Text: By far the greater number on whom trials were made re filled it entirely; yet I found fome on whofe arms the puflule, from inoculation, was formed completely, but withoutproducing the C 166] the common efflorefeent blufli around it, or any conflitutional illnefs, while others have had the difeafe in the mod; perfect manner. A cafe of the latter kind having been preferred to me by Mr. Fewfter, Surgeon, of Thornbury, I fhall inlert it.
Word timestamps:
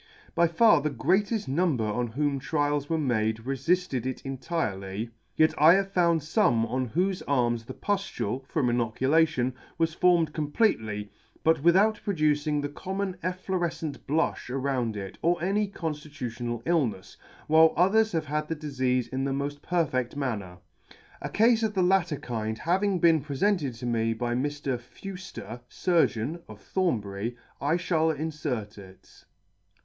By 0.33 0.47
far 0.47 0.81
the 0.81 0.89
greater 0.89 1.37
number 1.47 1.83
on 1.85 2.07
whom 2.07 2.39
trials 2.39 2.89
were 2.89 2.97
made 2.97 3.45
re 3.45 3.55
filled 3.55 4.03
it 4.03 4.23
entirely; 4.25 5.11
yet 5.37 5.53
I 5.61 5.83
found 5.83 6.21
fome 6.21 6.67
on 6.67 6.89
whofe 6.89 7.21
arms 7.27 7.65
the 7.65 7.75
puflule, 7.75 8.43
from 8.47 8.67
inoculation, 8.71 9.53
was 9.77 9.93
formed 9.93 10.33
completely, 10.33 11.11
but 11.43 11.61
withoutproducing 11.61 12.63
the 12.63 12.67
C 12.67 12.73
166] 12.73 12.73
the 12.73 12.73
common 12.73 13.13
efflorefeent 13.23 13.97
blufli 14.07 14.49
around 14.49 14.97
it, 14.97 15.19
or 15.21 15.39
any 15.43 15.67
conflitutional 15.67 16.63
illnefs, 16.63 17.17
while 17.45 17.71
others 17.77 18.13
have 18.13 18.25
had 18.25 18.47
the 18.47 18.55
difeafe 18.55 19.07
in 19.09 19.23
the 19.25 19.33
mod; 19.33 19.61
perfect 19.61 20.15
manner. 20.15 20.57
A 21.21 21.29
cafe 21.29 21.63
of 21.63 21.75
the 21.75 21.83
latter 21.83 22.17
kind 22.17 22.57
having 22.57 22.97
been 22.97 23.21
preferred 23.21 23.59
to 23.59 23.85
me 23.85 24.15
by 24.15 24.33
Mr. 24.33 24.79
Fewfter, 24.79 25.59
Surgeon, 25.69 26.39
of 26.49 26.59
Thornbury, 26.59 27.37
I 27.61 27.75
fhall 27.77 28.15
inlert 28.17 28.79
it. 28.79 29.25